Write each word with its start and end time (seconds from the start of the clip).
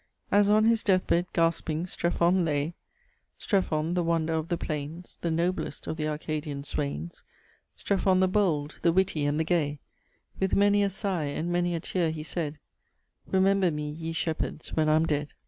_1 0.31 0.39
As 0.39 0.49
on 0.49 0.63
his 0.65 0.81
death 0.81 1.05
bed, 1.05 1.27
gasping, 1.31 1.85
Strephon 1.85 2.43
lay, 2.43 2.73
Strephon, 3.37 3.93
the 3.93 4.03
wonder 4.03 4.33
of 4.33 4.47
the 4.47 4.57
plaines, 4.57 5.19
The 5.21 5.29
noblest 5.29 5.85
of 5.85 5.97
th' 5.97 6.07
Arcadian 6.07 6.63
swaines, 6.63 7.21
Strephon, 7.75 8.19
the 8.19 8.27
bold, 8.27 8.79
the 8.81 8.91
witty, 8.91 9.25
and 9.27 9.39
the 9.39 9.43
gay, 9.43 9.79
With 10.39 10.55
many 10.55 10.81
a 10.81 10.89
sigh, 10.89 11.25
and 11.25 11.51
many 11.51 11.75
a 11.75 11.79
teare, 11.79 12.09
he 12.09 12.23
said, 12.23 12.57
'Remember 13.27 13.69
me, 13.69 13.91
ye 13.91 14.11
shepheards, 14.11 14.69
when 14.75 14.89
I'me 14.89 15.05
dead. 15.05 15.33